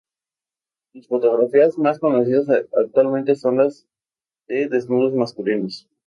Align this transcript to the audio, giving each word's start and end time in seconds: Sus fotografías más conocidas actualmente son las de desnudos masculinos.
Sus 0.93 1.07
fotografías 1.07 1.77
más 1.77 1.99
conocidas 1.99 2.49
actualmente 2.75 3.35
son 3.35 3.57
las 3.57 3.85
de 4.47 4.67
desnudos 4.67 5.13
masculinos. 5.13 5.87